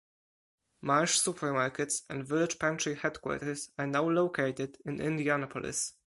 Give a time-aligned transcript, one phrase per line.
[0.81, 5.93] Marsh Supermarkets and Village Pantry headquarters are now located in Indianapolis.